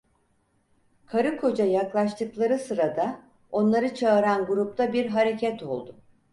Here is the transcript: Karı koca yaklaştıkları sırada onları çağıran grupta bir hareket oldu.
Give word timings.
Karı 1.05 1.37
koca 1.37 1.65
yaklaştıkları 1.65 2.59
sırada 2.59 3.21
onları 3.51 3.95
çağıran 3.95 4.45
grupta 4.45 4.93
bir 4.93 5.05
hareket 5.09 5.63
oldu. 5.63 5.95